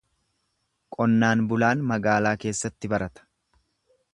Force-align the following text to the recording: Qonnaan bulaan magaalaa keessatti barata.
Qonnaan 0.95 1.43
bulaan 1.51 1.83
magaalaa 1.91 2.35
keessatti 2.45 2.91
barata. 2.95 3.29